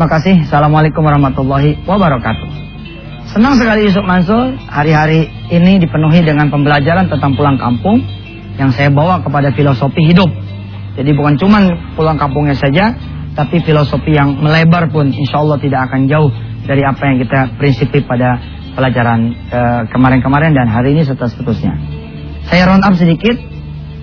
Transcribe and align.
Makasih. 0.00 0.48
Assalamualaikum 0.48 1.04
warahmatullahi 1.04 1.76
wabarakatuh. 1.84 2.48
Senang 3.36 3.60
sekali 3.60 3.84
Yusuf 3.84 4.00
Mansur. 4.00 4.56
Hari-hari 4.64 5.28
ini 5.52 5.76
dipenuhi 5.76 6.24
dengan 6.24 6.48
pembelajaran 6.48 7.12
tentang 7.12 7.36
pulang 7.36 7.60
kampung 7.60 8.00
yang 8.56 8.72
saya 8.72 8.88
bawa 8.88 9.20
kepada 9.20 9.52
filosofi 9.52 10.00
hidup. 10.08 10.32
Jadi 10.96 11.12
bukan 11.12 11.36
cuma 11.36 11.60
pulang 12.00 12.16
kampungnya 12.16 12.56
saja, 12.56 12.96
tapi 13.36 13.60
filosofi 13.60 14.16
yang 14.16 14.40
melebar 14.40 14.88
pun 14.88 15.12
insya 15.12 15.44
Allah 15.44 15.60
tidak 15.60 15.92
akan 15.92 16.08
jauh 16.08 16.32
dari 16.64 16.80
apa 16.80 17.02
yang 17.04 17.20
kita 17.20 17.60
prinsipi 17.60 18.00
pada 18.00 18.40
pelajaran 18.72 19.36
eh, 19.52 19.82
kemarin-kemarin 19.92 20.56
dan 20.56 20.64
hari 20.64 20.96
ini 20.96 21.04
serta 21.04 21.28
seterusnya. 21.28 21.76
Saya 22.48 22.72
round 22.72 22.88
up 22.88 22.96
sedikit. 22.96 23.36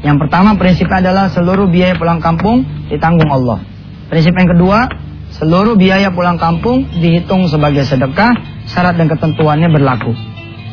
Yang 0.06 0.30
pertama 0.30 0.54
prinsip 0.62 0.86
adalah 0.94 1.34
seluruh 1.34 1.66
biaya 1.74 1.98
pulang 1.98 2.22
kampung 2.22 2.62
ditanggung 2.86 3.34
Allah. 3.34 3.66
Prinsip 4.14 4.38
yang 4.38 4.54
kedua, 4.54 5.07
seluruh 5.36 5.76
biaya 5.76 6.16
pulang 6.16 6.40
kampung 6.40 6.88
dihitung 7.04 7.52
sebagai 7.52 7.84
sedekah, 7.84 8.32
syarat 8.70 8.96
dan 8.96 9.12
ketentuannya 9.12 9.68
berlaku. 9.68 10.16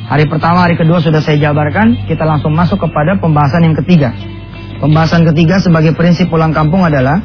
Hari 0.04 0.28
pertama, 0.28 0.68
hari 0.68 0.76
kedua 0.76 1.00
sudah 1.00 1.24
saya 1.24 1.40
jabarkan, 1.40 2.04
kita 2.04 2.28
langsung 2.28 2.52
masuk 2.52 2.76
kepada 2.76 3.16
pembahasan 3.18 3.64
yang 3.64 3.76
ketiga. 3.80 4.12
Pembahasan 4.78 5.24
ketiga 5.24 5.56
sebagai 5.58 5.96
prinsip 5.96 6.28
pulang 6.28 6.52
kampung 6.52 6.84
adalah 6.84 7.24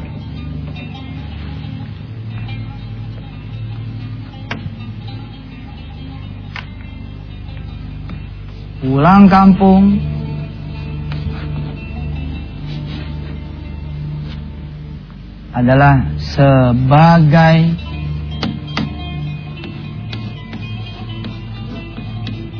pulang 8.80 9.28
kampung 9.28 10.00
adalah 15.50 16.06
sebagai 16.18 17.74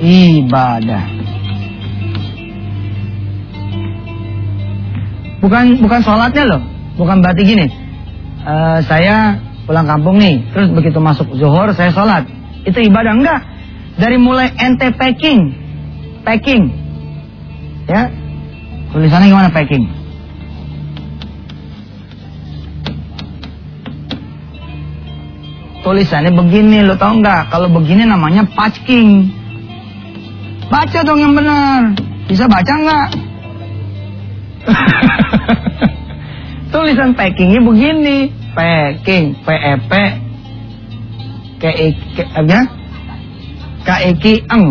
ibadah. 0.01 1.05
Bukan 5.41 5.81
bukan 5.81 6.01
sholatnya 6.05 6.45
loh, 6.45 6.63
bukan 7.01 7.25
berarti 7.25 7.43
gini. 7.47 7.67
Uh, 8.41 8.81
saya 8.85 9.41
pulang 9.65 9.87
kampung 9.89 10.17
nih, 10.19 10.41
terus 10.53 10.69
begitu 10.73 10.99
masuk 11.01 11.29
zuhur 11.37 11.73
saya 11.77 11.93
sholat, 11.93 12.25
itu 12.65 12.77
ibadah 12.91 13.15
enggak? 13.17 13.41
Dari 14.01 14.17
mulai 14.17 14.49
ente 14.57 14.89
packing, 14.97 15.41
packing, 16.25 16.73
ya 17.85 18.09
tulisannya 18.91 19.29
gimana 19.29 19.53
packing? 19.53 20.00
Tulisannya 25.91 26.31
begini 26.31 26.87
lo 26.87 26.95
tau 26.95 27.19
nggak? 27.19 27.51
Kalau 27.51 27.67
begini 27.67 28.07
namanya 28.07 28.47
packing. 28.55 29.27
Baca 30.71 31.03
dong 31.03 31.19
yang 31.19 31.35
benar. 31.35 31.99
Bisa 32.31 32.47
baca 32.47 32.75
nggak? 32.79 33.09
Tulisan 36.71 37.11
packingnya 37.19 37.59
begini. 37.59 38.31
Packing 38.55 39.35
p 39.43 39.49
e 39.51 39.75
p. 39.91 39.93
K 41.59 41.65
e 41.75 41.87
k 41.91 42.17
apa? 42.39 42.61
K 43.83 43.91
k 44.15 44.25
eng. 44.47 44.67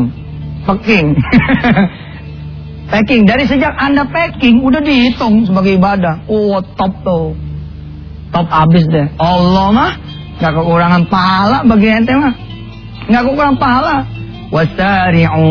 Packing. 0.63 1.07
Packing. 2.95 3.27
Dari 3.27 3.43
sejak 3.43 3.75
anda 3.75 4.07
packing 4.07 4.63
udah 4.63 4.79
dihitung 4.79 5.43
sebagai 5.43 5.75
ibadah. 5.75 6.23
Oh 6.31 6.63
top 6.79 6.95
tuh. 7.03 7.35
Top 8.31 8.47
abis 8.47 8.87
deh. 8.87 9.11
Allah 9.19 9.67
mah 9.75 9.91
Nggak 10.39 10.53
kekurangan 10.55 11.03
pahala 11.11 11.67
bagi 11.67 11.87
ente 11.91 12.15
mah. 12.15 12.33
Nggak 13.11 13.23
kekurangan 13.27 13.59
pahala. 13.59 13.95
Wasari'u 14.49 15.45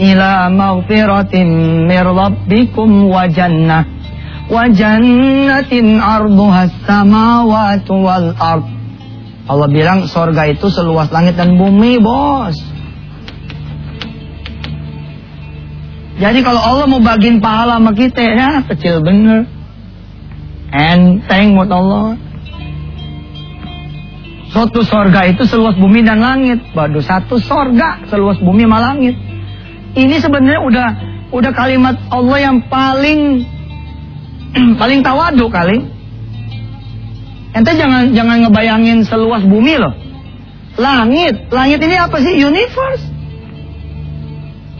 ila 0.00 0.48
maghfiratin 0.48 1.48
mir 1.90 2.06
rabbikum 2.06 3.10
wa 3.10 3.26
jannah. 3.26 3.84
Wa 4.46 4.70
jannatin 4.70 5.98
arduha 5.98 6.70
samawati 6.86 7.90
wal 7.90 8.30
ard. 8.38 8.66
Allah 9.50 9.66
bilang 9.66 10.06
sorga 10.06 10.46
itu 10.46 10.70
seluas 10.70 11.10
langit 11.10 11.34
dan 11.34 11.58
bumi, 11.58 11.98
bos. 11.98 12.54
Jadi 16.22 16.38
kalau 16.46 16.62
Allah 16.62 16.86
mau 16.86 17.02
bagiin 17.02 17.42
pahala 17.42 17.82
sama 17.82 17.96
kita, 17.98 18.20
ya 18.22 18.62
kecil 18.62 19.02
bener. 19.02 19.50
Enteng 20.70 21.58
buat 21.58 21.72
Allah. 21.72 22.29
Suatu 24.50 24.82
sorga 24.82 25.30
itu 25.30 25.46
seluas 25.46 25.78
bumi 25.78 26.02
dan 26.02 26.18
langit. 26.18 26.58
Waduh, 26.74 26.98
satu 26.98 27.38
sorga 27.38 28.02
seluas 28.10 28.42
bumi 28.42 28.66
sama 28.66 28.82
langit. 28.82 29.14
Ini 29.94 30.18
sebenarnya 30.18 30.60
udah 30.66 30.88
udah 31.30 31.52
kalimat 31.54 31.94
Allah 32.10 32.38
yang 32.50 32.66
paling 32.66 33.46
paling 34.80 35.06
tawadu 35.06 35.46
kali. 35.46 35.86
Ente 37.54 37.78
jangan 37.78 38.10
jangan 38.10 38.42
ngebayangin 38.42 39.06
seluas 39.06 39.46
bumi 39.46 39.78
loh. 39.78 39.94
Langit, 40.74 41.50
langit 41.54 41.78
ini 41.86 41.94
apa 41.94 42.18
sih? 42.18 42.34
Universe. 42.42 43.06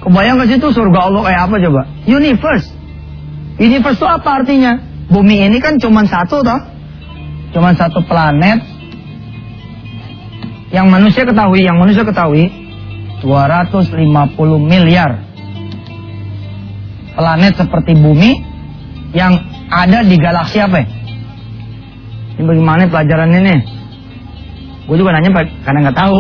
Kebayang 0.03 0.43
ke 0.43 0.47
situ 0.51 0.67
surga 0.75 0.99
Allah 1.11 1.23
kayak 1.31 1.43
apa 1.47 1.57
coba? 1.63 1.83
Universe. 2.11 2.67
Universe 3.63 3.99
itu 4.03 4.07
apa 4.07 4.43
artinya? 4.43 4.83
Bumi 5.11 5.47
ini 5.47 5.63
kan 5.63 5.79
cuma 5.79 6.03
satu 6.11 6.43
toh. 6.43 6.61
Cuma 7.55 7.75
satu 7.75 8.03
planet 8.07 8.80
yang 10.71 10.87
manusia 10.87 11.27
ketahui, 11.27 11.67
yang 11.67 11.79
manusia 11.79 12.07
ketahui 12.07 12.47
250 13.23 14.01
miliar 14.63 15.27
planet 17.19 17.53
seperti 17.59 17.93
bumi 17.99 18.41
yang 19.13 19.35
ada 19.69 20.07
di 20.07 20.17
galaksi 20.17 20.63
apa 20.63 20.81
ya? 20.81 20.87
Ini 22.39 22.43
bagaimana 22.47 22.89
pelajaran 22.89 23.35
ini? 23.35 23.57
Gue 24.87 24.97
juga 24.97 25.13
nanya 25.13 25.35
karena 25.67 25.79
nggak 25.91 25.99
tahu. 25.99 26.19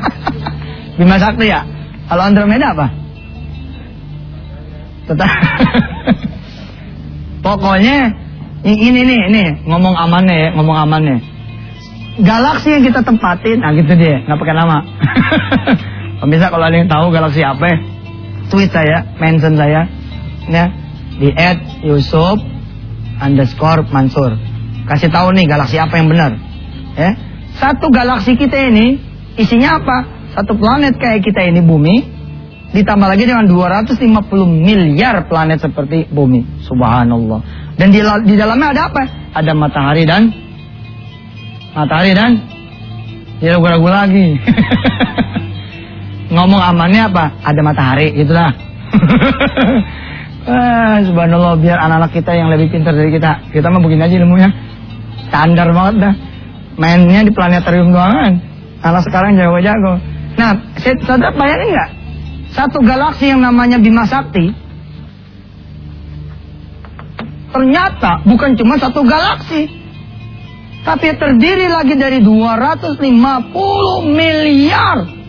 Bima 0.98 1.18
Sakti 1.18 1.50
ya? 1.50 1.66
Kalau 2.06 2.22
Andromeda 2.26 2.72
apa? 2.72 2.86
Tetap. 5.10 5.30
Pokoknya 7.44 8.14
ini 8.62 9.00
nih, 9.04 9.20
ini 9.32 9.42
ngomong 9.66 9.94
amannya 9.96 10.36
ya, 10.36 10.48
ngomong 10.54 10.76
amannya 10.86 11.39
galaksi 12.22 12.68
yang 12.72 12.84
kita 12.84 13.00
tempatin, 13.04 13.60
nah 13.60 13.72
gitu 13.72 13.92
dia, 13.96 14.24
nggak 14.24 14.38
pakai 14.38 14.56
nama. 14.56 14.78
Pemirsa 16.20 16.52
kalau 16.52 16.68
ada 16.68 16.76
yang 16.76 16.90
tahu 16.90 17.08
galaksi 17.12 17.40
apa, 17.40 17.80
tweet 18.52 18.70
saya, 18.70 19.16
mention 19.16 19.56
saya, 19.56 19.88
ya 20.48 20.64
di 21.20 21.28
at 21.36 21.84
Yusuf 21.84 22.40
underscore 23.20 23.84
Mansur. 23.92 24.36
Kasih 24.88 25.12
tahu 25.12 25.36
nih 25.36 25.44
galaksi 25.44 25.76
apa 25.76 26.00
yang 26.00 26.08
benar. 26.08 26.32
Ya, 26.96 27.14
satu 27.60 27.92
galaksi 27.92 28.34
kita 28.34 28.56
ini 28.72 28.96
isinya 29.36 29.78
apa? 29.78 29.96
Satu 30.32 30.56
planet 30.56 30.96
kayak 30.96 31.20
kita 31.20 31.44
ini 31.44 31.60
bumi, 31.60 31.96
ditambah 32.72 33.08
lagi 33.08 33.28
dengan 33.28 33.44
250 33.46 34.00
miliar 34.46 35.28
planet 35.28 35.60
seperti 35.60 36.08
bumi. 36.08 36.64
Subhanallah. 36.64 37.40
Dan 37.76 37.92
di, 37.92 38.00
di 38.00 38.34
dalamnya 38.36 38.72
ada 38.72 38.82
apa? 38.88 39.02
Ada 39.36 39.52
matahari 39.54 40.08
dan 40.08 40.32
matahari 41.74 42.12
dan 42.14 42.30
ya 43.38 43.56
ragu-ragu 43.56 43.88
lagi. 43.88 44.26
Ngomong 46.34 46.62
amannya 46.62 47.10
apa? 47.10 47.24
Ada 47.42 47.60
matahari, 47.62 48.14
itulah. 48.14 48.54
ah, 50.50 51.02
subhanallah 51.02 51.58
biar 51.58 51.78
anak-anak 51.82 52.12
kita 52.14 52.32
yang 52.38 52.48
lebih 52.54 52.70
pintar 52.70 52.94
dari 52.94 53.10
kita. 53.10 53.50
Kita 53.50 53.66
mah 53.66 53.82
begini 53.82 54.06
aja 54.06 54.14
ilmunya. 54.14 54.50
Standar 55.26 55.74
banget 55.74 55.94
dah. 56.06 56.14
Mainnya 56.78 57.26
di 57.26 57.34
planetarium 57.34 57.90
doang 57.90 58.14
kan. 58.14 58.32
Anak 58.80 59.02
sekarang 59.10 59.34
jago-jago. 59.34 59.98
Nah, 60.38 60.54
saudara 60.78 61.34
bayangin 61.34 61.68
nggak? 61.74 61.90
Satu 62.54 62.78
galaksi 62.82 63.30
yang 63.30 63.42
namanya 63.42 63.82
Bima 63.82 64.06
Sakti 64.06 64.70
ternyata 67.50 68.22
bukan 68.22 68.54
cuma 68.54 68.78
satu 68.78 69.02
galaksi 69.02 69.79
tapi 70.80 71.12
terdiri 71.12 71.68
lagi 71.68 71.94
dari 71.96 72.24
250 72.24 72.96
miliar 74.08 75.20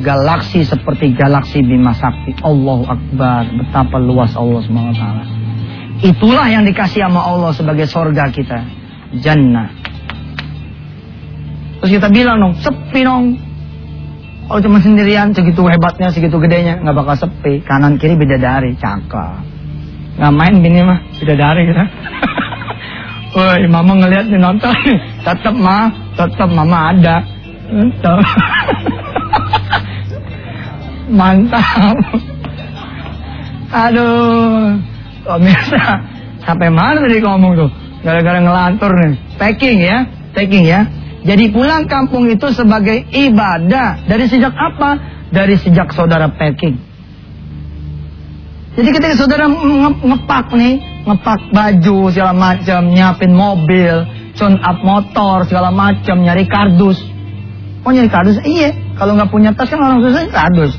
galaksi 0.00 0.64
seperti 0.64 1.12
galaksi 1.12 1.60
Bima 1.60 1.92
Sakti. 1.92 2.32
Allahu 2.40 2.88
Akbar, 2.88 3.44
betapa 3.52 4.00
luas 4.00 4.32
Allah 4.34 4.64
SWT. 4.64 5.04
Itulah 6.00 6.48
yang 6.48 6.64
dikasih 6.64 7.04
sama 7.04 7.20
Allah 7.20 7.52
sebagai 7.52 7.84
sorga 7.84 8.32
kita. 8.32 8.64
Jannah. 9.20 9.68
Terus 11.80 11.90
kita 12.00 12.08
bilang 12.08 12.40
dong, 12.40 12.54
sepi 12.60 13.00
dong. 13.04 13.36
Kalau 14.48 14.60
cuma 14.66 14.82
sendirian, 14.82 15.30
segitu 15.30 15.62
hebatnya, 15.68 16.10
segitu 16.10 16.40
gedenya, 16.42 16.80
nggak 16.82 16.96
bakal 16.96 17.16
sepi. 17.28 17.62
Kanan 17.62 18.00
kiri 18.00 18.18
beda 18.18 18.36
dari, 18.40 18.74
cakep. 18.74 19.36
Nggak 20.18 20.32
main 20.34 20.54
bini 20.58 20.80
mah, 20.82 20.98
beda 21.20 21.34
dari 21.36 21.62
kita. 21.70 21.84
Woi, 23.30 23.62
mama 23.70 23.94
ngeliat 23.94 24.26
nonton. 24.26 24.74
Tetap 25.26 25.54
mah, 25.54 25.86
tetap 26.18 26.50
mama 26.50 26.90
ada. 26.90 27.22
Mantap. 31.18 31.96
Aduh. 33.70 34.82
Pemirsa, 35.20 35.84
sampai 36.42 36.72
mana 36.72 37.06
tadi 37.06 37.22
ngomong 37.22 37.52
tuh? 37.54 37.70
Gara-gara 38.02 38.42
ngelantur 38.42 38.90
nih. 38.98 39.14
Packing 39.38 39.78
ya, 39.78 39.96
packing 40.34 40.64
ya. 40.66 40.80
Jadi 41.22 41.52
pulang 41.52 41.86
kampung 41.86 42.26
itu 42.26 42.50
sebagai 42.50 43.04
ibadah. 43.12 44.08
Dari 44.08 44.26
sejak 44.26 44.50
apa? 44.50 44.90
Dari 45.30 45.54
sejak 45.60 45.92
saudara 45.92 46.32
packing. 46.32 46.80
Jadi 48.74 48.88
ketika 48.90 49.14
saudara 49.20 49.46
ngepak 49.46 50.56
nih, 50.56 50.89
ngepak 51.06 51.40
baju 51.52 51.98
segala 52.12 52.32
macam, 52.36 52.92
nyiapin 52.92 53.32
mobil, 53.32 54.04
tune 54.36 54.58
up 54.60 54.78
motor 54.84 55.48
segala 55.48 55.72
macam, 55.72 56.20
nyari 56.20 56.44
kardus. 56.44 57.00
Oh 57.84 57.90
nyari 57.92 58.12
kardus? 58.12 58.40
Iya. 58.44 58.96
Kalau 59.00 59.16
nggak 59.16 59.32
punya 59.32 59.56
tas 59.56 59.72
kan 59.72 59.80
orang 59.80 60.04
susah 60.04 60.28
kardus. 60.28 60.72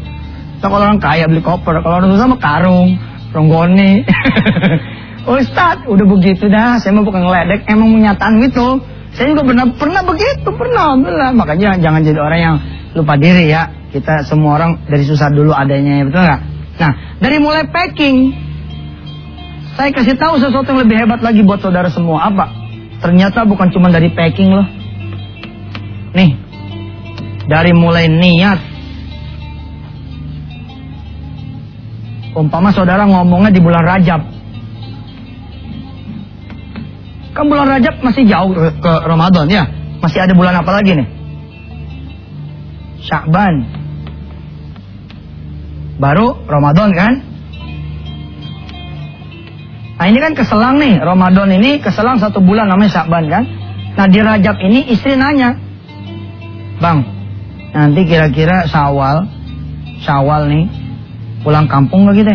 So, 0.62 0.69
kalau 0.69 0.85
orang 0.85 1.01
kaya 1.01 1.25
beli 1.25 1.41
koper, 1.41 1.81
kalau 1.81 1.97
orang 1.97 2.13
susah 2.13 2.29
mah 2.29 2.38
karung, 2.38 2.94
ronggoni. 3.33 4.06
Ustad, 5.41 5.89
udah 5.89 6.06
begitu 6.06 6.45
dah. 6.53 6.77
Saya 6.77 6.94
mau 6.94 7.01
bukan 7.01 7.25
ngeledek, 7.25 7.65
emang 7.65 7.89
menyataan 7.89 8.38
gitu. 8.45 8.77
Saya 9.17 9.33
juga 9.33 9.50
pernah 9.50 9.74
pernah 9.74 10.01
begitu, 10.06 10.50
pernah, 10.53 10.94
pernah. 11.01 11.29
Makanya 11.33 11.81
jangan 11.81 12.06
jadi 12.06 12.19
orang 12.21 12.39
yang 12.39 12.56
lupa 12.94 13.17
diri 13.17 13.50
ya. 13.50 13.89
Kita 13.89 14.21
semua 14.24 14.62
orang 14.62 14.85
dari 14.85 15.01
susah 15.01 15.33
dulu 15.33 15.50
adanya, 15.50 16.06
betul 16.06 16.21
nggak? 16.21 16.41
Nah, 16.77 16.91
dari 17.17 17.38
mulai 17.41 17.65
packing, 17.67 18.17
saya 19.79 19.89
kasih 19.95 20.15
tahu 20.19 20.35
sesuatu 20.35 20.68
yang 20.75 20.81
lebih 20.83 20.97
hebat 21.00 21.23
lagi 21.23 21.41
buat 21.47 21.63
saudara 21.63 21.88
semua. 21.88 22.27
Apa? 22.27 22.51
Ternyata 23.01 23.47
bukan 23.47 23.71
cuma 23.71 23.88
dari 23.88 24.12
packing 24.12 24.51
loh. 24.51 24.68
Nih, 26.12 26.35
dari 27.47 27.71
mulai 27.71 28.12
niat. 28.12 28.59
Umpama 32.31 32.71
saudara 32.71 33.03
ngomongnya 33.07 33.51
di 33.51 33.59
bulan 33.63 33.83
Rajab. 33.83 34.21
Kan 37.31 37.45
bulan 37.47 37.67
Rajab 37.67 37.95
masih 38.03 38.24
jauh 38.27 38.51
ke 38.56 38.94
Ramadan 39.07 39.47
ya. 39.47 39.63
Masih 40.03 40.19
ada 40.19 40.33
bulan 40.35 40.56
apa 40.59 40.71
lagi 40.71 41.00
nih? 41.00 41.07
Syakban. 43.07 43.65
Baru 45.97 46.44
Ramadan 46.45 46.91
kan? 46.91 47.30
Nah 50.01 50.09
ini 50.09 50.18
kan 50.18 50.33
keselang 50.33 50.81
nih, 50.81 50.98
Ramadan 50.98 51.62
ini 51.62 51.77
keselang 51.77 52.18
satu 52.18 52.42
bulan 52.42 52.65
namanya 52.65 52.89
Syakban 52.89 53.30
kan? 53.30 53.45
Nah 53.94 54.09
di 54.09 54.18
Rajab 54.18 54.57
ini 54.57 54.89
istri 54.89 55.13
nanya, 55.13 55.53
Bang, 56.81 57.06
nanti 57.69 58.09
kira-kira 58.09 58.65
Syawal, 58.65 59.30
Syawal 60.01 60.50
nih, 60.50 60.65
pulang 61.45 61.69
kampung 61.69 62.09
gak 62.09 62.18
gitu? 62.18 62.33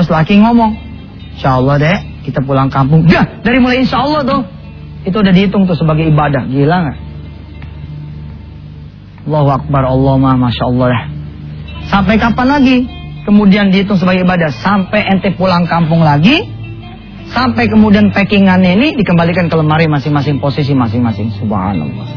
Terus 0.00 0.08
laki 0.08 0.40
ngomong, 0.40 0.72
Insya 1.36 1.60
Allah 1.60 1.76
deh, 1.76 2.24
kita 2.24 2.40
pulang 2.40 2.72
kampung. 2.72 3.04
Ya, 3.04 3.28
dari 3.44 3.60
mulai 3.60 3.84
Insya 3.84 4.00
Allah 4.00 4.24
tuh, 4.24 4.48
itu 5.04 5.12
udah 5.12 5.32
dihitung 5.36 5.68
tuh 5.68 5.76
sebagai 5.76 6.08
ibadah, 6.08 6.48
gila 6.48 6.88
gak? 6.88 6.98
Allahu 9.28 9.60
Akbar, 9.60 9.84
Allah 9.84 10.14
Masya 10.16 10.64
Allah 10.72 10.88
ya. 10.88 11.02
Sampai 11.84 12.16
kapan 12.16 12.48
lagi? 12.48 12.99
Kemudian 13.30 13.70
dihitung 13.70 13.94
sebagai 13.94 14.26
ibadah. 14.26 14.50
Sampai 14.50 15.06
ente 15.06 15.30
pulang 15.38 15.62
kampung 15.62 16.02
lagi. 16.02 16.50
Sampai 17.30 17.70
kemudian 17.70 18.10
packingannya 18.10 18.74
ini 18.74 18.98
dikembalikan 18.98 19.46
ke 19.46 19.54
lemari 19.54 19.86
masing-masing 19.86 20.42
posisi 20.42 20.74
masing-masing. 20.74 21.30
Subhanallah. 21.38 22.10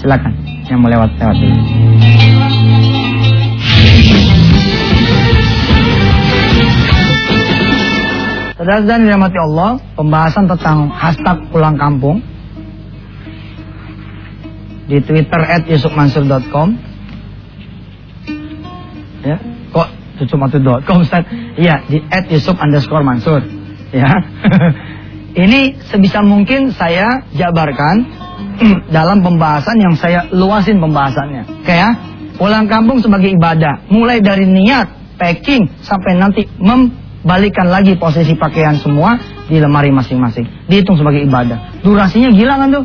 Silakan 0.00 0.32
yang 0.64 0.80
mau 0.80 0.88
lewat 0.88 1.12
lewat 1.20 1.36
ini. 1.44 1.60
Saudara-saudara 8.56 9.04
dirahmati 9.04 9.38
Allah, 9.44 9.70
pembahasan 9.92 10.48
tentang 10.48 10.88
hashtag 10.88 11.36
pulang 11.52 11.76
kampung 11.76 12.24
di 14.88 15.04
Twitter 15.04 15.40
yusufmansur.com 15.68 16.68
ya 19.20 19.55
cucumatu.com 20.18 21.04
Ustaz? 21.04 21.24
Iya 21.56 21.84
di 21.86 22.02
at 22.08 22.28
yusuf 22.32 22.56
underscore 22.58 23.04
mansur. 23.04 23.40
Ya. 23.94 24.10
Ini 25.46 25.76
sebisa 25.92 26.24
mungkin 26.24 26.72
saya 26.72 27.20
jabarkan 27.36 28.08
dalam 28.96 29.20
pembahasan 29.20 29.76
yang 29.76 29.94
saya 29.94 30.32
luasin 30.32 30.80
pembahasannya. 30.80 31.64
Kayak 31.68 31.92
pulang 32.40 32.64
kampung 32.66 33.04
sebagai 33.04 33.36
ibadah. 33.36 33.84
Mulai 33.92 34.24
dari 34.24 34.48
niat 34.48 35.18
packing 35.20 35.80
sampai 35.84 36.16
nanti 36.16 36.48
membalikan 36.56 37.68
lagi 37.68 38.00
posisi 38.00 38.32
pakaian 38.36 38.80
semua 38.80 39.20
di 39.48 39.60
lemari 39.60 39.92
masing-masing. 39.92 40.68
Dihitung 40.68 40.96
sebagai 40.96 41.24
ibadah. 41.24 41.84
Durasinya 41.84 42.32
gila 42.32 42.54
kan 42.56 42.68
tuh? 42.72 42.84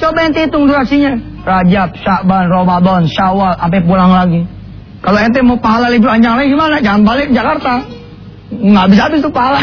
Coba 0.00 0.24
ente 0.24 0.48
hitung 0.48 0.64
durasinya. 0.64 1.12
Rajab, 1.40 1.96
Syakban, 2.00 2.48
Ramadan, 2.52 3.08
Syawal, 3.08 3.56
sampai 3.56 3.80
pulang 3.84 4.12
lagi. 4.12 4.44
Kalau 5.00 5.16
ente 5.16 5.40
mau 5.40 5.56
pahala 5.56 5.88
lebih 5.88 6.12
panjang 6.12 6.36
lagi 6.36 6.52
gimana? 6.52 6.76
Jangan 6.84 7.02
balik 7.08 7.28
Jakarta. 7.32 7.80
Nggak 8.52 8.86
bisa 8.92 9.02
habis 9.08 9.20
tuh 9.24 9.32
pahala. 9.32 9.60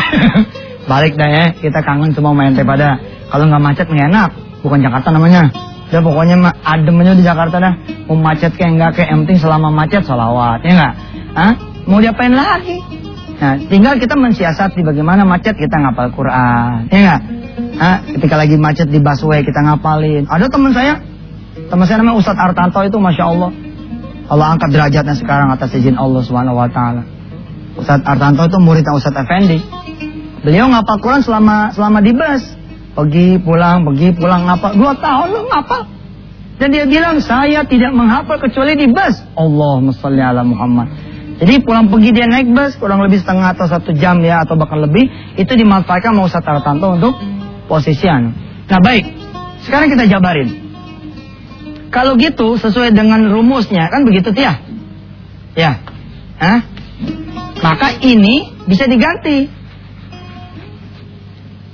balik 0.92 1.14
dah 1.14 1.30
ya, 1.30 1.46
kita 1.62 1.80
kangen 1.86 2.10
semua 2.18 2.34
main 2.34 2.58
ente 2.58 2.66
pada. 2.66 2.98
Kalau 3.30 3.46
nggak 3.46 3.62
macet 3.62 3.86
nggak 3.86 4.08
enak. 4.10 4.30
Bukan 4.66 4.82
Jakarta 4.82 5.14
namanya. 5.14 5.54
Ya 5.88 6.04
pokoknya 6.04 6.36
mah 6.36 6.54
adem 6.66 7.00
aja 7.00 7.14
di 7.14 7.24
Jakarta 7.24 7.62
dah. 7.62 7.74
Mau 8.10 8.18
macet 8.18 8.52
kayak 8.58 8.72
enggak 8.76 8.92
kayak 8.98 9.10
yang 9.14 9.40
selama 9.40 9.70
macet 9.72 10.04
salawat, 10.04 10.60
ya 10.66 10.72
enggak? 10.74 10.94
Hah? 11.38 11.54
Mau 11.88 12.02
diapain 12.04 12.34
lagi? 12.34 12.82
Nah, 13.38 13.56
tinggal 13.70 13.96
kita 14.02 14.18
mensiasati 14.18 14.82
bagaimana 14.82 15.24
macet 15.24 15.56
kita 15.56 15.78
ngapal 15.78 16.12
Quran, 16.12 16.90
ya 16.90 16.98
enggak? 16.98 17.22
Hah? 17.78 17.98
Ketika 18.04 18.36
lagi 18.36 18.58
macet 18.58 18.90
di 18.90 19.00
busway 19.00 19.46
kita 19.46 19.64
ngapalin. 19.64 20.26
Ada 20.28 20.50
teman 20.50 20.74
saya, 20.74 21.00
teman 21.70 21.86
saya 21.86 22.04
namanya 22.04 22.18
Ustadz 22.20 22.42
Artanto 22.42 22.82
itu 22.84 22.98
Masya 22.98 23.24
Allah. 23.24 23.52
Allah 24.28 24.60
angkat 24.60 24.76
derajatnya 24.76 25.16
sekarang 25.16 25.48
atas 25.56 25.72
izin 25.72 25.96
Allah 25.96 26.20
Subhanahu 26.20 26.60
Wa 26.60 26.68
Taala. 26.68 27.04
Ustadz 27.80 28.04
Artanto 28.04 28.44
itu 28.44 28.60
muridnya 28.60 28.92
Ustadz 28.92 29.24
Effendi. 29.24 29.64
Beliau 30.44 30.68
ngapal 30.68 31.00
Quran 31.00 31.22
selama 31.24 31.72
selama 31.72 32.04
di 32.04 32.12
bus. 32.12 32.44
Pergi 32.98 33.40
pulang, 33.40 33.86
pergi 33.88 34.12
pulang 34.18 34.50
ngapal. 34.50 34.76
Dua 34.76 34.94
tahun 34.98 35.28
lu 35.32 35.42
ngapal. 35.48 35.82
Dan 36.58 36.74
dia 36.74 36.90
bilang 36.90 37.22
saya 37.22 37.62
tidak 37.70 37.94
menghafal 37.94 38.42
kecuali 38.42 38.74
di 38.76 38.90
bus. 38.90 39.16
Allah 39.38 39.80
sholli 39.96 40.20
ala 40.20 40.42
Muhammad. 40.44 40.90
Jadi 41.38 41.62
pulang 41.62 41.88
pergi 41.88 42.10
dia 42.18 42.26
naik 42.26 42.50
bus 42.52 42.76
kurang 42.82 43.06
lebih 43.06 43.22
setengah 43.22 43.54
atau 43.54 43.70
satu 43.70 43.94
jam 43.94 44.20
ya 44.26 44.42
atau 44.42 44.58
bahkan 44.58 44.82
lebih 44.82 45.06
itu 45.38 45.54
dimanfaatkan 45.54 46.12
mau 46.12 46.26
Ustadz 46.26 46.50
Artanto 46.50 46.98
untuk 46.98 47.14
posisian. 47.70 48.34
Nah 48.68 48.80
baik, 48.84 49.06
sekarang 49.64 49.88
kita 49.94 50.10
jabarin. 50.10 50.67
Kalau 51.88 52.20
gitu 52.20 52.60
sesuai 52.60 52.92
dengan 52.92 53.28
rumusnya 53.32 53.88
kan 53.88 54.04
begitu 54.04 54.36
ya? 54.36 54.60
Ya, 55.58 55.82
Hah? 56.38 56.62
maka 57.64 57.98
ini 58.04 58.54
bisa 58.70 58.86
diganti. 58.86 59.50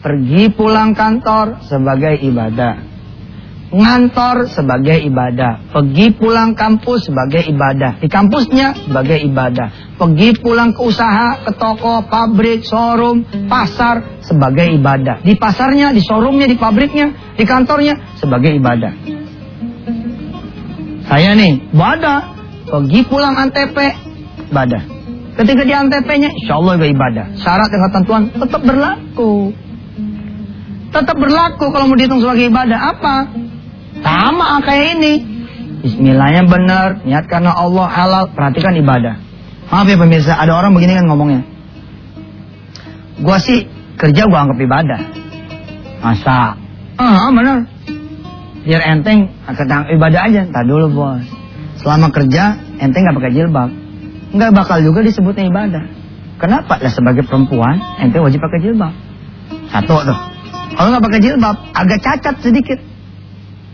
Pergi 0.03 0.51
pulang 0.51 0.91
kantor 0.91 1.63
sebagai 1.63 2.19
ibadah 2.19 2.93
ngantor 3.73 4.53
sebagai 4.53 5.01
ibadah, 5.01 5.73
pergi 5.73 6.13
pulang 6.13 6.53
kampus 6.53 7.09
sebagai 7.09 7.41
ibadah, 7.49 7.97
di 7.97 8.05
kampusnya 8.05 8.77
sebagai 8.85 9.17
ibadah, 9.25 9.97
pergi 9.97 10.37
pulang 10.37 10.77
ke 10.77 10.81
usaha, 10.85 11.41
ke 11.41 11.57
toko, 11.57 12.05
pabrik, 12.05 12.61
showroom, 12.61 13.25
pasar 13.49 14.21
sebagai 14.21 14.69
ibadah, 14.77 15.25
di 15.25 15.33
pasarnya, 15.33 15.89
di 15.89 16.05
showroomnya, 16.05 16.45
di 16.45 16.57
pabriknya, 16.61 17.33
di 17.33 17.43
kantornya 17.49 18.21
sebagai 18.21 18.53
ibadah. 18.53 19.22
Saya 21.03 21.35
nih, 21.35 21.59
ibadah, 21.75 22.19
pergi 22.67 22.99
pulang 23.05 23.35
antep, 23.35 23.75
ibadah. 24.49 24.81
Ketika 25.33 25.65
di 25.65 25.73
antepnya, 25.73 26.29
insya 26.29 26.61
Allah 26.61 26.77
ibadah. 26.77 27.25
Syarat 27.41 27.67
dan 27.73 27.79
ketentuan 27.89 28.21
tetap 28.31 28.61
berlaku. 28.61 29.51
Tetap 30.93 31.17
berlaku 31.17 31.65
kalau 31.73 31.89
mau 31.89 31.97
dihitung 31.97 32.21
sebagai 32.21 32.53
ibadah. 32.53 32.79
Apa? 32.93 33.15
Sama 34.05 34.61
kayak 34.61 35.01
ini. 35.01 35.13
Bismillahnya 35.83 36.47
benar, 36.47 37.01
niat 37.03 37.25
karena 37.27 37.51
Allah 37.51 37.89
halal, 37.89 38.23
perhatikan 38.31 38.77
ibadah. 38.77 39.19
Maaf 39.67 39.89
ya 39.89 39.97
pemirsa, 39.97 40.37
ada 40.37 40.53
orang 40.53 40.71
begini 40.77 40.95
kan 40.95 41.09
ngomongnya. 41.09 41.41
Gua 43.19 43.41
sih 43.41 43.65
kerja 43.97 44.29
gua 44.29 44.47
anggap 44.47 44.59
ibadah. 44.63 45.01
Masa? 45.99 46.55
Ah, 46.95 47.27
benar. 47.33 47.72
Biar 48.63 48.81
enteng, 48.83 49.27
ketang 49.43 49.91
ibadah 49.91 50.21
aja. 50.31 50.41
Tak 50.47 50.63
dulu 50.63 50.87
bos. 50.95 51.23
Selama 51.83 52.07
kerja, 52.15 52.55
enteng 52.79 53.03
nggak 53.03 53.17
pakai 53.19 53.33
jilbab. 53.35 53.69
Nggak 54.33 54.51
bakal 54.55 54.77
juga 54.79 55.03
disebutnya 55.03 55.51
ibadah. 55.51 55.83
Kenapa? 56.39 56.79
Lah 56.79 56.91
sebagai 56.91 57.27
perempuan, 57.27 57.77
ente 57.99 58.17
wajib 58.17 58.39
pakai 58.41 58.59
jilbab. 58.63 58.93
Satu 59.69 59.95
tuh. 60.07 60.19
Kalau 60.73 60.87
nggak 60.89 61.03
pakai 61.05 61.19
jilbab, 61.21 61.55
agak 61.75 61.99
cacat 62.01 62.35
sedikit. 62.41 62.79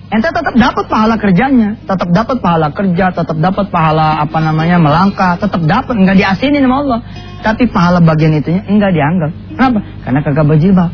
Ente 0.10 0.26
tetap 0.34 0.58
dapat 0.58 0.86
pahala 0.90 1.16
kerjanya, 1.22 1.78
tetap 1.86 2.10
dapat 2.10 2.42
pahala 2.42 2.74
kerja, 2.74 3.14
tetap 3.14 3.38
dapat 3.38 3.70
pahala 3.70 4.26
apa 4.26 4.42
namanya 4.42 4.82
melangkah, 4.82 5.38
tetap 5.38 5.62
dapat, 5.70 5.94
nggak 6.02 6.18
diasinin 6.18 6.66
sama 6.66 6.78
Allah. 6.82 7.00
Tapi 7.46 7.70
pahala 7.70 8.02
bagian 8.02 8.34
itunya 8.36 8.66
enggak 8.66 8.90
dianggap. 8.90 9.32
Kenapa? 9.54 9.80
Karena 10.02 10.20
kagak 10.26 10.46
berjilbab. 10.50 10.92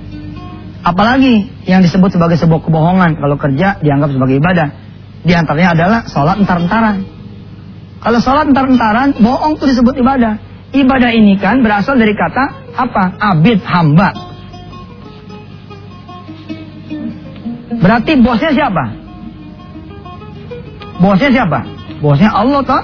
Apalagi 0.85 1.65
yang 1.65 1.81
disebut 1.81 2.13
sebagai 2.13 2.37
sebuah 2.37 2.61
kebohongan 2.61 3.17
kalau 3.17 3.41
kerja 3.41 3.81
dianggap 3.81 4.13
sebagai 4.13 4.37
ibadah. 4.37 4.69
Di 5.25 5.33
antaranya 5.33 5.73
adalah 5.73 5.99
sholat 6.05 6.37
entar-entaran. 6.37 7.01
Kalau 8.05 8.19
sholat 8.21 8.45
entar-entaran, 8.53 9.17
bohong 9.17 9.57
itu 9.57 9.65
disebut 9.65 9.97
ibadah. 9.97 10.37
Ibadah 10.77 11.09
ini 11.09 11.41
kan 11.41 11.65
berasal 11.65 11.97
dari 11.97 12.13
kata 12.13 12.69
apa? 12.77 13.17
Abid, 13.17 13.65
hamba. 13.65 14.13
Berarti 17.81 18.21
bosnya 18.21 18.53
siapa? 18.53 18.85
Bosnya 21.01 21.29
siapa? 21.33 21.59
Bosnya 21.97 22.29
Allah 22.29 22.61
toh. 22.61 22.83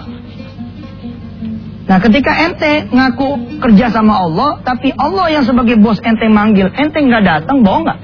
Nah 1.91 1.99
ketika 1.99 2.31
ente 2.47 2.87
ngaku 2.87 3.59
kerja 3.59 3.91
sama 3.91 4.23
Allah, 4.23 4.63
tapi 4.63 4.95
Allah 4.95 5.27
yang 5.27 5.43
sebagai 5.43 5.75
bos 5.75 5.99
ente 5.99 6.23
manggil, 6.31 6.71
ente 6.71 7.03
nggak 7.03 7.23
datang, 7.27 7.67
bohong 7.67 7.83
nggak? 7.83 7.99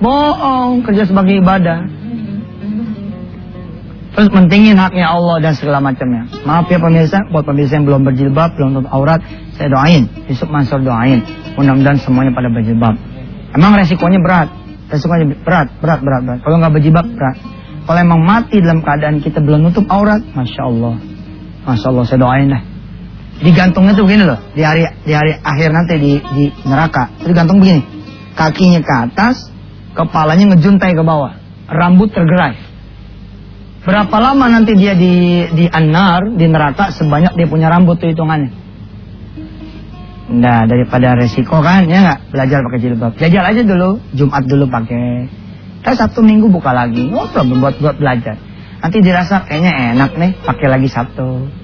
Bohong, 0.00 0.80
kerja 0.88 1.04
sebagai 1.04 1.36
ibadah. 1.44 1.84
Terus 4.16 4.28
mentingin 4.32 4.80
haknya 4.80 5.12
Allah 5.12 5.36
dan 5.36 5.52
segala 5.52 5.84
macamnya. 5.84 6.32
Maaf 6.48 6.64
ya 6.72 6.80
pemirsa, 6.80 7.28
buat 7.28 7.44
pemirsa 7.44 7.76
yang 7.76 7.84
belum 7.84 8.08
berjilbab, 8.08 8.56
belum 8.56 8.80
tutup 8.80 8.88
aurat, 8.88 9.20
saya 9.60 9.68
doain. 9.68 10.08
Yusuf 10.24 10.48
Mansur 10.48 10.80
doain. 10.80 11.20
Mudah-mudahan 11.60 12.00
semuanya 12.00 12.32
pada 12.32 12.48
berjilbab. 12.48 12.96
Emang 13.52 13.76
resikonya 13.76 14.16
berat. 14.24 14.48
Resikonya 14.88 15.28
berat, 15.44 15.68
berat, 15.76 16.00
berat, 16.00 16.20
berat. 16.24 16.40
Kalau 16.40 16.56
nggak 16.56 16.72
berjilbab, 16.72 17.04
berat. 17.04 17.36
Kalau 17.84 18.00
emang 18.00 18.24
mati 18.24 18.64
dalam 18.64 18.80
keadaan 18.80 19.20
kita 19.20 19.44
belum 19.44 19.68
nutup 19.68 19.84
aurat, 19.92 20.24
Masya 20.24 20.62
Allah. 20.72 20.96
Masya 21.68 21.86
Allah, 21.92 22.04
saya 22.08 22.20
doain 22.24 22.48
dah 22.48 22.73
digantungnya 23.42 23.96
tuh 23.96 24.04
begini 24.06 24.24
loh. 24.28 24.38
Di 24.54 24.62
hari 24.62 24.86
di 25.02 25.12
hari 25.16 25.34
akhir 25.40 25.68
nanti 25.74 25.94
di 25.98 26.12
di 26.20 26.44
neraka. 26.68 27.10
Itu 27.18 27.34
digantung 27.34 27.58
begini. 27.58 27.82
Kakinya 28.34 28.80
ke 28.82 28.94
atas 29.10 29.50
kepalanya 29.96 30.54
ngejuntai 30.54 30.92
ke 30.94 31.02
bawah. 31.02 31.34
Rambut 31.66 32.12
tergerai. 32.12 32.54
Berapa 33.84 34.16
lama 34.16 34.46
nanti 34.48 34.76
dia 34.78 34.94
di 34.94 35.44
di 35.50 35.64
anar 35.68 36.30
di 36.34 36.46
neraka 36.46 36.94
sebanyak 36.94 37.34
dia 37.34 37.46
punya 37.48 37.68
rambut 37.72 37.98
tuh 37.98 38.12
hitungannya? 38.12 38.62
Nah 40.24 40.64
daripada 40.64 41.18
resiko 41.18 41.60
kan 41.60 41.84
ya 41.84 42.00
nggak? 42.00 42.20
Belajar 42.32 42.58
pakai 42.64 42.80
jilbab. 42.80 43.12
Jajal 43.18 43.44
aja 43.44 43.62
dulu. 43.64 44.00
Jumat 44.16 44.44
dulu 44.46 44.64
pakai. 44.70 45.28
Terus 45.84 46.00
Sabtu 46.00 46.24
Minggu 46.24 46.48
buka 46.48 46.72
lagi. 46.72 47.12
Problem 47.12 47.60
buat 47.60 47.76
buat 47.76 48.00
belajar. 48.00 48.40
Nanti 48.80 49.00
dirasa 49.04 49.44
kayaknya 49.44 49.96
enak 49.96 50.16
nih 50.16 50.32
pakai 50.44 50.68
lagi 50.68 50.88
Sabtu 50.88 51.63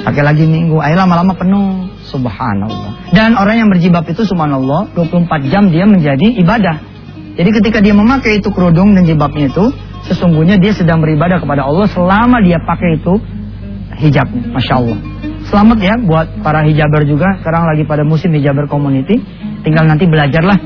Pakai 0.00 0.22
lagi 0.24 0.48
minggu, 0.48 0.80
ayo 0.80 0.96
lama-lama 0.96 1.36
penuh. 1.36 1.92
Subhanallah. 2.08 3.12
Dan 3.12 3.36
orang 3.36 3.60
yang 3.60 3.68
berjibab 3.68 4.08
itu 4.08 4.24
subhanallah 4.24 4.96
24 4.96 5.52
jam 5.52 5.68
dia 5.68 5.84
menjadi 5.84 6.40
ibadah. 6.40 6.80
Jadi 7.36 7.50
ketika 7.60 7.78
dia 7.84 7.92
memakai 7.92 8.40
itu 8.40 8.48
kerudung 8.48 8.96
dan 8.96 9.04
jibabnya 9.04 9.52
itu, 9.52 9.68
sesungguhnya 10.08 10.56
dia 10.56 10.72
sedang 10.72 11.04
beribadah 11.04 11.38
kepada 11.38 11.68
Allah 11.68 11.84
selama 11.92 12.40
dia 12.40 12.56
pakai 12.64 12.96
itu 12.96 13.20
hijabnya. 14.00 14.56
Masya 14.56 14.74
Allah. 14.80 14.98
Selamat 15.52 15.78
ya 15.84 15.94
buat 16.00 16.26
para 16.40 16.64
hijaber 16.64 17.04
juga. 17.04 17.36
Sekarang 17.44 17.68
lagi 17.68 17.84
pada 17.84 18.08
musim 18.08 18.32
hijaber 18.32 18.72
community. 18.72 19.20
Tinggal 19.64 19.84
nanti 19.84 20.08
belajarlah 20.08 20.56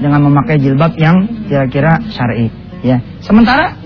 dengan 0.00 0.20
memakai 0.20 0.60
jilbab 0.60 0.96
yang 1.00 1.48
kira-kira 1.48 1.96
syar'i. 2.12 2.52
Ya. 2.84 3.00
Sementara 3.24 3.76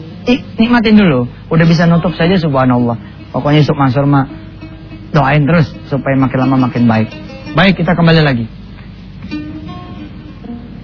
nikmatin 0.59 0.99
dulu. 0.99 1.31
Udah 1.51 1.67
bisa 1.67 1.87
nutup 1.87 2.15
saja 2.19 2.35
subhanallah. 2.39 2.99
Pokoknya 3.35 3.63
Yusuf 3.63 3.75
Mansur 3.75 4.07
mah 4.07 4.44
Doain 5.15 5.47
terus 5.47 5.71
supaya 5.87 6.19
makin 6.19 6.39
lama 6.43 6.67
makin 6.67 6.91
baik. 6.91 7.07
Baik, 7.55 7.79
kita 7.79 7.95
kembali 7.95 8.19
lagi. 8.19 8.51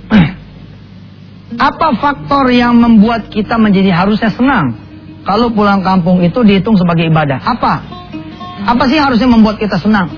Apa 1.59 1.99
faktor 1.99 2.47
yang 2.55 2.79
membuat 2.79 3.27
kita 3.27 3.59
menjadi 3.59 3.91
harusnya 3.91 4.31
senang? 4.31 4.79
Kalau 5.27 5.51
pulang 5.51 5.83
kampung 5.83 6.23
itu 6.23 6.47
dihitung 6.47 6.79
sebagai 6.79 7.11
ibadah. 7.11 7.43
Apa? 7.43 7.83
Apa 8.71 8.87
sih 8.87 9.03
harusnya 9.03 9.27
membuat 9.27 9.59
kita 9.59 9.83
senang? 9.83 10.15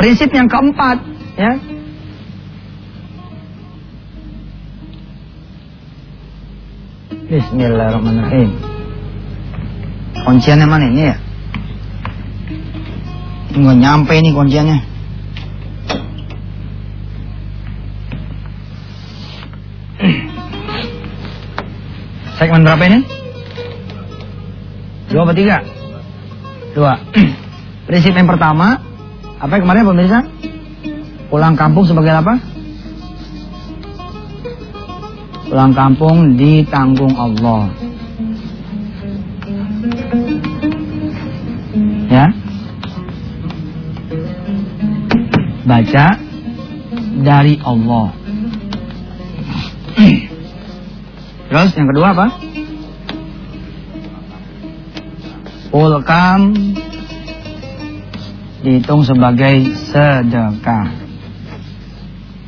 Prinsip 0.00 0.32
yang 0.32 0.48
keempat, 0.48 0.96
ya. 1.36 1.52
Bismillahirrahmanirrahim. 7.28 8.50
Kunciannya 10.24 10.64
mana 10.64 10.84
ini 10.88 11.02
ya? 11.12 11.25
Nggak 13.56 13.76
nyampe 13.80 14.14
nih 14.20 14.32
kunciannya. 14.36 14.78
Segmen 22.36 22.68
berapa 22.68 22.84
ini? 22.84 23.00
Dua 25.08 25.24
atau 25.24 25.32
tiga? 25.32 25.64
Dua. 26.76 27.00
Prinsip 27.88 28.12
yang 28.12 28.28
pertama, 28.28 28.76
apa 29.40 29.56
yang 29.56 29.64
kemarin 29.64 29.88
pemirsa? 29.88 30.20
Pulang 31.32 31.56
kampung 31.56 31.88
sebagai 31.88 32.12
apa? 32.12 32.36
Pulang 35.48 35.72
kampung 35.72 36.36
ditanggung 36.36 37.16
Allah. 37.16 37.85
Baca 45.76 46.16
dari 47.20 47.60
Allah. 47.60 48.08
Terus 51.52 51.70
yang 51.76 51.88
kedua 51.92 52.16
apa? 52.16 52.26
Ulkam 55.76 56.56
dihitung 58.64 59.04
sebagai 59.04 59.68
sedekah. 59.92 60.88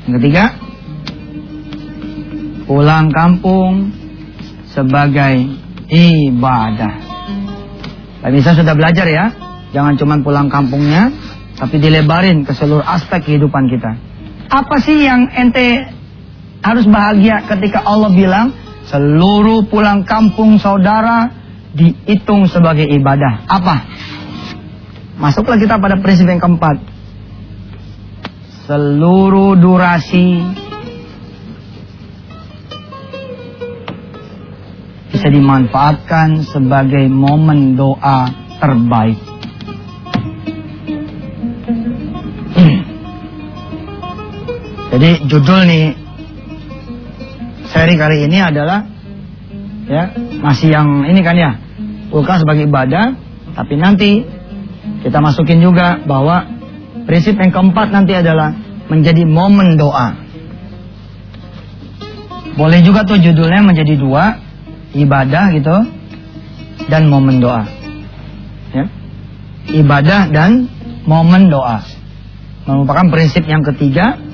Yang 0.09 0.13
ketiga, 0.25 0.45
pulang 2.65 3.13
kampung 3.13 3.93
sebagai 4.73 5.53
ibadah. 5.93 6.97
Tapi 8.25 8.33
bisa 8.41 8.57
sudah 8.57 8.73
belajar 8.73 9.05
ya, 9.05 9.29
jangan 9.77 10.01
cuma 10.01 10.17
pulang 10.25 10.49
kampungnya, 10.49 11.13
tapi 11.59 11.83
dilebarin 11.83 12.47
ke 12.47 12.55
seluruh 12.55 12.87
aspek 12.87 13.27
kehidupan 13.27 13.67
kita. 13.67 13.99
Apa 14.49 14.79
sih 14.79 15.05
yang 15.05 15.27
ente 15.35 15.91
harus 16.63 16.87
bahagia 16.87 17.43
ketika 17.51 17.83
Allah 17.83 18.15
bilang 18.15 18.55
seluruh 18.87 19.67
pulang 19.67 20.07
kampung 20.07 20.57
saudara 20.63 21.29
dihitung 21.75 22.47
sebagai 22.47 22.87
ibadah? 22.87 23.45
Apa? 23.51 23.77
Masuklah 25.19 25.59
kita 25.59 25.83
pada 25.83 25.99
prinsip 25.99 26.31
yang 26.31 26.39
keempat. 26.39 26.79
Seluruh 28.71 29.59
durasi 29.59 30.39
bisa 35.11 35.27
dimanfaatkan 35.35 36.47
sebagai 36.47 37.11
momen 37.11 37.75
doa 37.75 38.31
terbaik. 38.63 39.28
Jadi 44.89 45.11
judul 45.29 45.61
nih 45.69 45.85
seri 47.69 47.95
kali 48.01 48.25
ini 48.25 48.41
adalah 48.41 48.89
ya 49.85 50.17
masih 50.41 50.73
yang 50.73 51.05
ini 51.05 51.21
kan 51.21 51.37
ya 51.37 51.61
ulka 52.09 52.41
sebagai 52.41 52.65
ibadah, 52.65 53.13
tapi 53.53 53.77
nanti 53.77 54.25
kita 55.05 55.21
masukin 55.21 55.61
juga 55.61 56.01
bahwa 56.09 56.49
prinsip 57.05 57.37
yang 57.37 57.53
keempat 57.53 57.93
nanti 57.93 58.17
adalah 58.17 58.57
menjadi 58.89 59.29
momen 59.29 59.77
doa. 59.77 60.17
Boleh 62.57 62.81
juga 62.83 63.05
tuh 63.05 63.21
judulnya 63.21 63.63
menjadi 63.63 63.95
dua 63.95 64.41
ibadah 64.97 65.53
gitu 65.53 65.77
dan 66.89 67.13
momen 67.13 67.45
doa. 67.45 67.69
Ya. 68.73 68.89
Ibadah 69.69 70.33
dan 70.33 70.73
momen 71.05 71.53
doa 71.53 71.85
merupakan 72.65 73.09
prinsip 73.09 73.45
yang 73.49 73.65
ketiga 73.65 74.28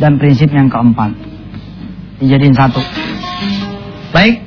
dan 0.00 0.16
prinsip 0.16 0.48
yang 0.48 0.72
keempat. 0.72 1.12
Dijadiin 2.18 2.56
satu. 2.56 2.80
Baik, 4.10 4.40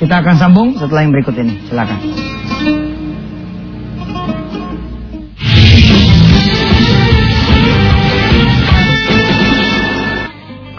kita 0.00 0.24
akan 0.24 0.34
sambung 0.40 0.68
setelah 0.80 1.04
yang 1.04 1.12
berikut 1.12 1.36
ini. 1.36 1.60
Silakan. 1.68 2.00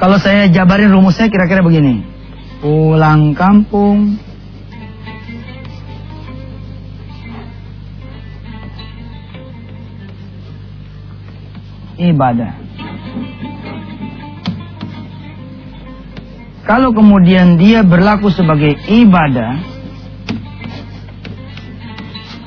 Kalau 0.02 0.18
saya 0.18 0.50
jabarin 0.50 0.90
rumusnya 0.90 1.30
kira-kira 1.30 1.62
begini. 1.62 2.02
Pulang 2.58 3.38
kampung. 3.38 4.18
Ibadah. 12.02 12.61
Kalau 16.62 16.94
kemudian 16.94 17.58
dia 17.58 17.82
berlaku 17.82 18.30
sebagai 18.30 18.78
ibadah, 18.86 19.58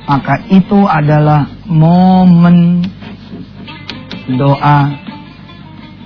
maka 0.07 0.45
itu 0.49 0.87
adalah 0.87 1.51
momen 1.67 2.87
doa 4.39 4.95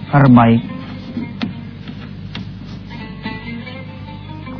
terbaik 0.08 0.78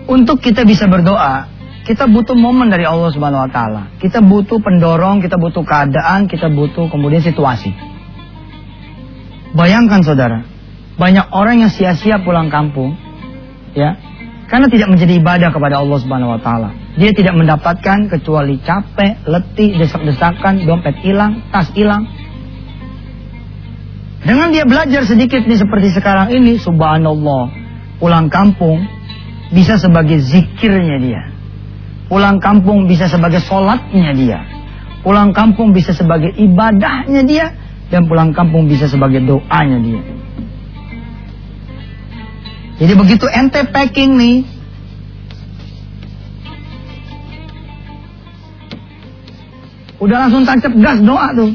Untuk 0.09 0.41
kita 0.41 0.65
bisa 0.65 0.89
berdoa, 0.89 1.45
kita 1.85 2.09
butuh 2.09 2.33
momen 2.33 2.73
dari 2.73 2.89
Allah 2.89 3.13
Subhanahu 3.13 3.45
wa 3.45 3.53
taala. 3.53 3.83
Kita 4.01 4.25
butuh 4.25 4.57
pendorong, 4.57 5.21
kita 5.21 5.37
butuh 5.37 5.61
keadaan, 5.69 6.33
kita 6.33 6.49
butuh 6.49 6.89
kemudian 6.89 7.21
situasi. 7.21 7.77
Bayangkan 9.53 10.01
Saudara, 10.01 10.49
banyak 10.97 11.29
orang 11.29 11.61
yang 11.61 11.69
sia-sia 11.69 12.25
pulang 12.25 12.49
kampung 12.49 12.97
ya, 13.77 13.97
karena 14.49 14.67
tidak 14.73 14.89
menjadi 14.89 15.13
ibadah 15.21 15.51
kepada 15.53 15.81
Allah 15.81 15.99
Subhanahu 16.01 16.33
wa 16.37 16.41
taala. 16.41 16.73
Dia 16.97 17.13
tidak 17.13 17.37
mendapatkan 17.37 18.09
kecuali 18.09 18.57
capek, 18.65 19.23
letih, 19.29 19.77
desak-desakan, 19.77 20.65
dompet 20.65 20.97
hilang, 21.05 21.45
tas 21.53 21.69
hilang. 21.77 22.09
Dengan 24.25 24.51
dia 24.51 24.67
belajar 24.67 25.07
sedikit 25.07 25.45
nih 25.47 25.61
seperti 25.61 25.95
sekarang 25.95 26.35
ini, 26.35 26.59
subhanallah, 26.59 27.53
pulang 28.03 28.33
kampung 28.33 28.83
bisa 29.55 29.79
sebagai 29.79 30.19
zikirnya 30.21 30.97
dia. 30.99 31.23
Pulang 32.09 32.41
kampung 32.41 32.89
bisa 32.89 33.05
sebagai 33.05 33.45
sholatnya 33.45 34.13
dia. 34.17 34.41
Pulang 35.05 35.37
kampung 35.37 35.77
bisa 35.77 35.93
sebagai 35.93 36.33
ibadahnya 36.35 37.23
dia. 37.29 37.47
Dan 37.93 38.09
pulang 38.09 38.33
kampung 38.33 38.69
bisa 38.69 38.89
sebagai 38.89 39.25
doanya 39.25 39.79
dia. 39.81 40.03
Jadi 42.79 42.93
begitu 42.95 43.27
ente 43.27 43.67
packing 43.69 44.15
nih. 44.15 44.37
Udah 49.99 50.17
langsung 50.27 50.47
tancap 50.47 50.73
gas 50.79 50.99
doa 51.03 51.35
tuh. 51.35 51.51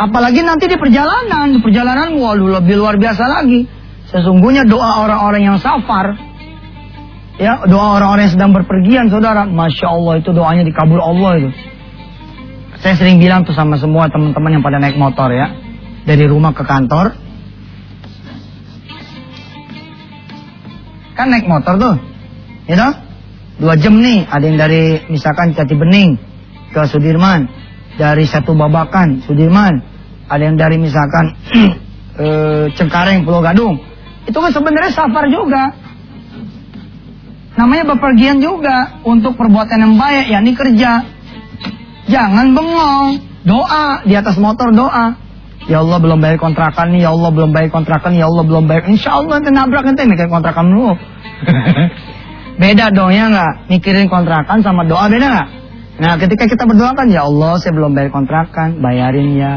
Apalagi 0.00 0.42
nanti 0.42 0.66
di 0.66 0.74
perjalanan. 0.74 1.54
Di 1.54 1.60
perjalanan 1.62 2.18
waduh 2.18 2.58
lebih 2.58 2.74
luar 2.82 2.98
biasa 2.98 3.24
lagi. 3.30 3.80
Sesungguhnya 4.10 4.66
doa 4.66 5.06
orang-orang 5.06 5.54
yang 5.54 5.58
safar, 5.62 6.18
ya 7.38 7.62
doa 7.70 7.94
orang-orang 7.94 8.26
yang 8.26 8.34
sedang 8.34 8.50
berpergian, 8.50 9.06
saudara, 9.06 9.46
masya 9.46 9.86
Allah 9.86 10.18
itu 10.18 10.34
doanya 10.34 10.66
dikabul 10.66 10.98
Allah 10.98 11.38
itu. 11.38 11.50
Saya 12.82 12.98
sering 12.98 13.22
bilang 13.22 13.46
tuh 13.46 13.54
sama 13.54 13.78
semua 13.78 14.10
teman-teman 14.10 14.58
yang 14.58 14.64
pada 14.66 14.82
naik 14.82 14.98
motor 14.98 15.30
ya, 15.30 15.54
dari 16.10 16.26
rumah 16.26 16.50
ke 16.50 16.66
kantor, 16.66 17.14
kan 21.20 21.28
naik 21.28 21.44
motor 21.44 21.76
tuh, 21.76 21.94
you 22.64 22.80
know? 22.80 22.88
dua 23.60 23.76
jam 23.76 24.00
nih, 24.00 24.24
ada 24.24 24.44
yang 24.48 24.56
dari 24.56 25.04
misalkan 25.12 25.52
Jati 25.52 25.76
Bening 25.76 26.16
ke 26.72 26.80
Sudirman, 26.88 27.44
dari 28.00 28.24
satu 28.24 28.56
babakan 28.56 29.20
Sudirman, 29.28 29.84
ada 30.32 30.42
yang 30.48 30.56
dari 30.56 30.80
misalkan 30.80 31.36
eh, 32.24 32.64
Cengkareng 32.72 33.28
Pulau 33.28 33.44
Gadung, 33.44 33.76
itu 34.24 34.38
kan 34.40 34.48
sebenarnya 34.48 34.92
safar 34.96 35.28
juga. 35.28 35.76
Namanya 37.60 37.92
bepergian 37.92 38.40
juga 38.40 39.04
untuk 39.04 39.36
perbuatan 39.36 39.78
yang 39.84 39.94
baik, 40.00 40.32
yakni 40.32 40.56
kerja. 40.56 41.04
Jangan 42.08 42.56
bengong, 42.56 43.20
doa 43.44 44.00
di 44.08 44.16
atas 44.16 44.40
motor 44.40 44.72
doa. 44.72 45.12
Ya 45.68 45.84
Allah 45.84 46.00
belum 46.00 46.24
bayar 46.24 46.40
kontrakan 46.40 46.96
nih, 46.96 47.04
ya 47.04 47.12
Allah 47.12 47.30
belum 47.36 47.50
bayar 47.52 47.68
kontrakan, 47.68 48.16
ya 48.16 48.24
Allah 48.32 48.44
belum 48.48 48.64
bayar. 48.64 48.88
Insya 48.88 49.20
Allah 49.20 49.40
nanti 49.40 49.52
nabrak 49.52 49.84
nanti 49.84 50.08
mikir 50.08 50.32
kontrakan 50.32 50.72
dulu. 50.72 50.96
beda 52.62 52.92
dong 52.96 53.12
ya 53.12 53.28
nggak? 53.28 53.52
Mikirin 53.68 54.08
kontrakan 54.08 54.64
sama 54.64 54.88
doa 54.88 55.12
beda 55.12 55.26
nggak? 55.28 55.48
Nah 56.00 56.16
ketika 56.16 56.48
kita 56.48 56.64
berdoa 56.64 56.96
kan 56.96 57.12
ya 57.12 57.28
Allah 57.28 57.60
saya 57.60 57.76
belum 57.76 57.92
bayar 57.92 58.08
kontrakan, 58.08 58.80
bayarin 58.80 59.36
ya. 59.36 59.54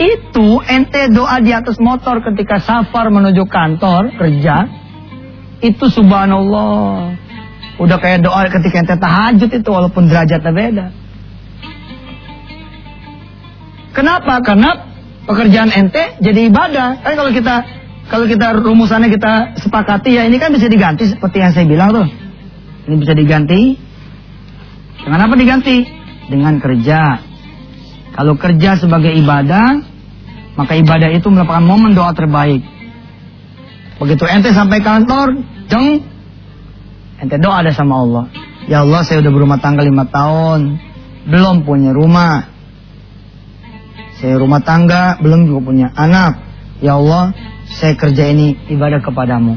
Itu 0.00 0.58
ente 0.64 1.12
doa 1.12 1.38
di 1.38 1.52
atas 1.54 1.78
motor 1.78 2.24
ketika 2.24 2.58
safar 2.58 3.12
menuju 3.14 3.46
kantor 3.46 4.10
kerja. 4.18 4.66
Itu 5.60 5.92
subhanallah. 5.92 7.14
Udah 7.78 7.96
kayak 8.00 8.26
doa 8.26 8.48
ketika 8.48 8.80
ente 8.80 8.96
tahajud 8.98 9.50
itu 9.54 9.68
walaupun 9.70 10.10
derajatnya 10.10 10.50
beda. 10.50 10.86
Kenapa? 13.90 14.38
Karena 14.42 14.70
pekerjaan 15.26 15.70
ente 15.74 16.18
jadi 16.22 16.50
ibadah. 16.50 17.02
Kan 17.02 17.12
kalau 17.18 17.30
kita 17.34 17.56
kalau 18.10 18.26
kita 18.26 18.58
rumusannya 18.58 19.10
kita 19.10 19.62
sepakati 19.62 20.18
ya 20.18 20.26
ini 20.26 20.42
kan 20.42 20.50
bisa 20.50 20.66
diganti 20.66 21.06
seperti 21.06 21.36
yang 21.38 21.52
saya 21.54 21.66
bilang 21.66 21.90
tuh. 21.94 22.08
Ini 22.90 22.94
bisa 22.98 23.14
diganti. 23.14 23.78
Dengan 25.00 25.30
apa 25.30 25.34
diganti? 25.38 25.86
Dengan 26.26 26.58
kerja. 26.58 27.22
Kalau 28.10 28.34
kerja 28.36 28.76
sebagai 28.76 29.14
ibadah, 29.14 29.80
maka 30.58 30.74
ibadah 30.74 31.08
itu 31.14 31.30
merupakan 31.30 31.62
momen 31.62 31.94
doa 31.94 32.10
terbaik. 32.12 32.60
Begitu 34.02 34.24
ente 34.26 34.50
sampai 34.50 34.82
kantor, 34.82 35.38
jeng, 35.70 36.02
ente 37.22 37.36
doa 37.38 37.62
ada 37.62 37.70
sama 37.70 38.02
Allah. 38.02 38.24
Ya 38.66 38.82
Allah, 38.82 39.06
saya 39.06 39.22
udah 39.22 39.32
berumah 39.32 39.62
tangga 39.62 39.86
lima 39.86 40.10
tahun, 40.10 40.82
belum 41.30 41.62
punya 41.62 41.94
rumah. 41.94 42.49
Saya 44.20 44.36
rumah 44.36 44.60
tangga, 44.60 45.16
belum 45.18 45.48
juga 45.48 45.60
punya 45.64 45.88
anak. 45.96 46.38
Ya 46.84 47.00
Allah, 47.00 47.32
saya 47.72 47.96
kerja 47.96 48.28
ini 48.28 48.56
ibadah 48.68 49.00
kepadamu. 49.00 49.56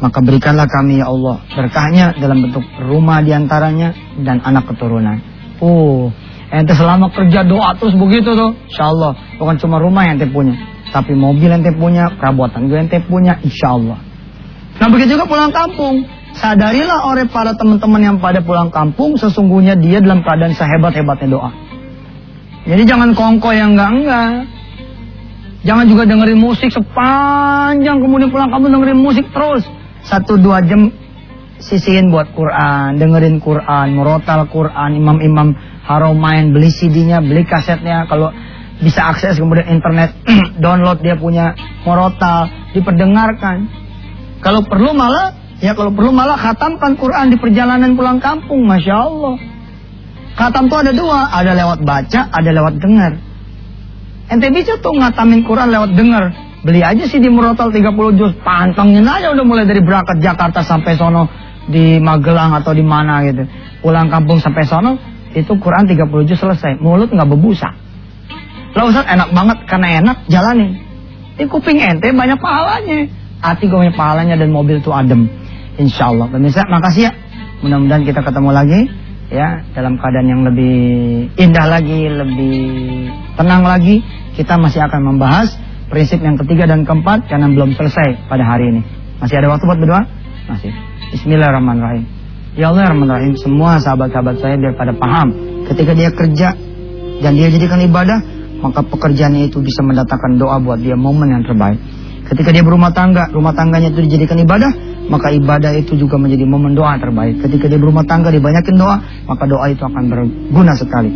Maka 0.00 0.24
berikanlah 0.24 0.64
kami 0.64 1.04
ya 1.04 1.12
Allah 1.12 1.44
berkahnya 1.52 2.16
dalam 2.16 2.40
bentuk 2.40 2.64
rumah 2.80 3.20
di 3.20 3.36
antaranya 3.36 3.92
dan 4.24 4.40
anak 4.40 4.72
keturunan. 4.72 5.20
Oh, 5.60 6.08
Ente 6.50 6.74
selama 6.74 7.14
kerja 7.14 7.46
doa 7.46 7.78
terus 7.78 7.94
begitu 7.94 8.34
tuh. 8.34 8.50
Insya 8.66 8.90
Allah. 8.90 9.14
Bukan 9.38 9.54
cuma 9.62 9.78
rumah 9.78 10.10
yang 10.10 10.18
ente 10.18 10.26
punya. 10.26 10.58
Tapi 10.90 11.14
mobil 11.14 11.46
yang 11.46 11.62
ente 11.62 11.70
punya, 11.78 12.10
perabotan 12.10 12.66
gue 12.66 12.74
ente 12.74 12.98
punya. 13.06 13.38
Insya 13.38 13.78
Allah. 13.78 14.02
Nah 14.82 14.88
begitu 14.90 15.14
juga 15.14 15.30
pulang 15.30 15.54
kampung. 15.54 16.02
Sadarilah 16.34 17.06
oleh 17.06 17.30
para 17.30 17.54
teman-teman 17.54 18.02
yang 18.02 18.16
pada 18.18 18.42
pulang 18.42 18.74
kampung. 18.74 19.14
Sesungguhnya 19.14 19.78
dia 19.78 20.02
dalam 20.02 20.26
keadaan 20.26 20.50
sehebat-hebatnya 20.58 21.28
doa. 21.30 21.50
Jadi 22.68 22.82
jangan 22.84 23.16
kongko 23.16 23.50
yang 23.56 23.76
enggak-enggak. 23.76 24.48
Jangan 25.60 25.84
juga 25.88 26.08
dengerin 26.08 26.40
musik 26.40 26.72
sepanjang 26.72 28.00
kemudian 28.00 28.32
pulang 28.32 28.48
kampung 28.48 28.72
dengerin 28.72 29.00
musik 29.00 29.28
terus. 29.28 29.64
Satu 30.00 30.40
dua 30.40 30.64
jam 30.64 30.88
sisihin 31.60 32.08
buat 32.08 32.32
Quran, 32.32 32.96
dengerin 32.96 33.36
Quran, 33.44 33.92
merotal 33.92 34.48
Quran, 34.48 34.96
imam-imam 34.96 35.52
main 36.16 36.54
beli 36.54 36.72
CD-nya, 36.72 37.20
beli 37.20 37.44
kasetnya, 37.44 38.08
kalau 38.08 38.32
bisa 38.80 39.12
akses 39.12 39.36
kemudian 39.36 39.68
internet, 39.68 40.16
download 40.64 41.04
dia 41.04 41.20
punya 41.20 41.52
morotal, 41.84 42.48
diperdengarkan. 42.72 43.68
Kalau 44.40 44.64
perlu 44.64 44.96
malah, 44.96 45.36
ya 45.60 45.76
kalau 45.76 45.92
perlu 45.92 46.16
malah 46.16 46.40
khatamkan 46.40 46.96
Quran 46.96 47.28
di 47.28 47.36
perjalanan 47.36 47.92
pulang 47.92 48.24
kampung, 48.24 48.64
Masya 48.64 48.96
Allah. 48.96 49.36
Khatam 50.40 50.72
tuh 50.72 50.80
ada 50.80 50.96
dua, 50.96 51.28
ada 51.28 51.52
lewat 51.52 51.84
baca, 51.84 52.32
ada 52.32 52.48
lewat 52.48 52.80
dengar. 52.80 53.12
Ente 54.32 54.48
bisa 54.48 54.80
tuh 54.80 54.96
ngatamin 54.96 55.44
Quran 55.44 55.68
lewat 55.68 55.92
dengar. 55.92 56.32
Beli 56.64 56.80
aja 56.80 57.04
sih 57.04 57.20
di 57.20 57.28
Murotal 57.28 57.68
30 57.68 58.16
juz, 58.16 58.32
pantengin 58.40 59.04
aja 59.04 59.36
udah 59.36 59.44
mulai 59.44 59.68
dari 59.68 59.84
berangkat 59.84 60.16
Jakarta 60.24 60.64
sampai 60.64 60.96
sono 60.96 61.28
di 61.68 62.00
Magelang 62.00 62.56
atau 62.56 62.72
di 62.72 62.80
mana 62.80 63.20
gitu. 63.28 63.44
Pulang 63.84 64.08
kampung 64.08 64.40
sampai 64.40 64.64
sono, 64.64 64.96
itu 65.36 65.52
Quran 65.60 65.84
30 65.84 66.08
juz 66.24 66.40
selesai. 66.40 66.80
Mulut 66.80 67.12
nggak 67.12 67.28
berbusa. 67.28 67.68
Lah 68.72 68.84
Ustaz 68.88 69.04
enak 69.12 69.36
banget 69.36 69.58
karena 69.68 70.00
enak 70.00 70.16
jalanin. 70.32 70.80
Ini 71.36 71.52
kuping 71.52 71.84
ente 71.84 72.16
banyak 72.16 72.40
pahalanya. 72.40 73.12
Hati 73.44 73.68
gue 73.68 73.76
banyak 73.76 73.96
pahalanya 73.96 74.40
dan 74.40 74.48
mobil 74.48 74.80
tuh 74.80 74.96
adem. 74.96 75.28
Insya 75.76 76.08
Allah. 76.12 76.32
Pemirsa 76.32 76.64
makasih 76.64 77.08
ya. 77.08 77.12
Mudah-mudahan 77.60 78.08
kita 78.08 78.24
ketemu 78.24 78.50
lagi 78.56 78.80
ya 79.30 79.62
dalam 79.72 79.96
keadaan 79.96 80.28
yang 80.28 80.42
lebih 80.42 80.76
indah 81.38 81.66
lagi, 81.70 82.10
lebih 82.10 82.58
tenang 83.38 83.62
lagi. 83.64 84.02
Kita 84.34 84.58
masih 84.58 84.82
akan 84.84 85.14
membahas 85.14 85.54
prinsip 85.90 86.22
yang 86.22 86.38
ketiga 86.38 86.66
dan 86.70 86.86
keempat 86.86 87.26
karena 87.30 87.50
belum 87.50 87.74
selesai 87.74 88.30
pada 88.30 88.42
hari 88.46 88.74
ini. 88.74 88.82
Masih 89.22 89.38
ada 89.38 89.50
waktu 89.50 89.64
buat 89.66 89.78
berdoa? 89.78 90.02
Masih. 90.50 90.72
Bismillahirrahmanirrahim. 91.14 92.04
Ya 92.58 92.74
Allah 92.74 92.90
Rahman 92.90 93.38
semua 93.38 93.78
sahabat-sahabat 93.78 94.42
saya 94.42 94.58
biar 94.58 94.74
pada 94.74 94.90
paham 94.90 95.30
ketika 95.70 95.94
dia 95.94 96.10
kerja 96.10 96.48
dan 97.22 97.32
dia 97.38 97.46
jadikan 97.46 97.78
ibadah 97.78 98.18
maka 98.58 98.82
pekerjaannya 98.84 99.48
itu 99.48 99.62
bisa 99.62 99.80
mendatangkan 99.86 100.36
doa 100.36 100.58
buat 100.58 100.82
dia 100.82 100.98
momen 100.98 101.30
yang 101.30 101.44
terbaik. 101.46 101.78
Ketika 102.26 102.54
dia 102.54 102.62
berumah 102.62 102.92
tangga, 102.94 103.30
rumah 103.32 103.50
tangganya 103.56 103.90
itu 103.90 104.06
dijadikan 104.06 104.38
ibadah, 104.38 104.70
maka 105.08 105.32
ibadah 105.32 105.72
itu 105.78 105.96
juga 105.96 106.20
menjadi 106.20 106.44
momen 106.44 106.76
doa 106.76 106.98
terbaik. 107.00 107.40
Ketika 107.40 107.70
dia 107.70 107.80
berumah 107.80 108.04
tangga 108.04 108.28
dibanyakin 108.28 108.76
doa, 108.76 108.96
maka 109.24 109.44
doa 109.48 109.66
itu 109.70 109.80
akan 109.80 110.04
berguna 110.10 110.74
sekali. 110.76 111.10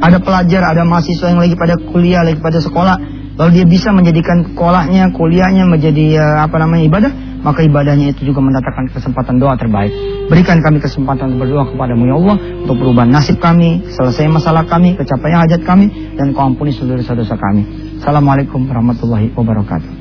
Ada 0.00 0.20
pelajar, 0.20 0.64
ada 0.64 0.82
mahasiswa 0.84 1.28
yang 1.28 1.40
lagi 1.40 1.56
pada 1.56 1.76
kuliah, 1.76 2.24
lagi 2.24 2.40
pada 2.40 2.60
sekolah, 2.60 2.96
lalu 3.36 3.50
dia 3.60 3.66
bisa 3.68 3.92
menjadikan 3.92 4.52
sekolahnya, 4.52 5.12
kuliahnya 5.12 5.68
menjadi 5.68 6.20
uh, 6.20 6.38
apa 6.48 6.56
namanya 6.56 6.84
ibadah, 6.88 7.12
maka 7.44 7.64
ibadahnya 7.64 8.12
itu 8.16 8.32
juga 8.32 8.40
mendatangkan 8.44 8.92
kesempatan 8.96 9.36
doa 9.40 9.56
terbaik. 9.60 9.92
Berikan 10.28 10.60
kami 10.64 10.80
kesempatan 10.80 11.36
untuk 11.36 11.48
berdoa 11.48 11.68
kepadamu 11.68 12.02
ya 12.08 12.16
Allah 12.16 12.36
untuk 12.64 12.76
berubah 12.80 13.04
nasib 13.08 13.36
kami, 13.40 13.84
selesai 13.92 14.28
masalah 14.28 14.64
kami, 14.68 14.96
kecapaian 14.96 15.44
hajat 15.44 15.64
kami, 15.64 16.16
dan 16.16 16.32
kau 16.32 16.48
seluruh 16.48 17.00
dosa-dosa 17.00 17.36
kami. 17.36 17.62
Assalamualaikum 18.00 18.64
warahmatullahi 18.64 19.32
wabarakatuh. 19.36 19.99